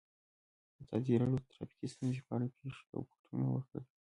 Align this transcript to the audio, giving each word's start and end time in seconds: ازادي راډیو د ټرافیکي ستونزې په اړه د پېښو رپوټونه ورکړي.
ازادي 0.81 1.13
راډیو 1.19 1.41
د 1.41 1.45
ټرافیکي 1.53 1.87
ستونزې 1.93 2.21
په 2.25 2.31
اړه 2.35 2.45
د 2.47 2.53
پېښو 2.61 2.83
رپوټونه 3.03 3.45
ورکړي. 3.49 3.81